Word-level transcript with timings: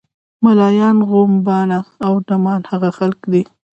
ملایان، 0.43 0.97
غوبانه 1.09 1.79
او 2.05 2.13
ډمان 2.27 2.61
هغه 2.71 2.89
خلک 2.97 3.19
دي. 3.31 3.43